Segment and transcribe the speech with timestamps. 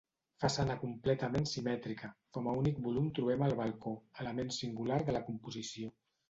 [0.43, 5.95] Façana completament simètrica, com a únic volum trobem el balcó, element singular de la composició.